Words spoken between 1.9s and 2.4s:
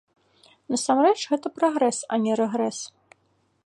а не